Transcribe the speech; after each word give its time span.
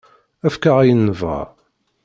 Efk-aɣ 0.47 0.77
ayen 0.81 1.01
nebɣa. 1.07 1.41